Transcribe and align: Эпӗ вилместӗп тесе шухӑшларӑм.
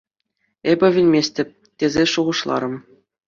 Эпӗ 0.71 0.87
вилместӗп 0.95 1.49
тесе 1.77 2.03
шухӑшларӑм. 2.11 2.75